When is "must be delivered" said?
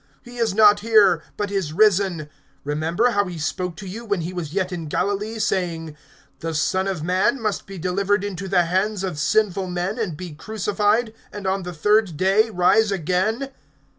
7.39-8.23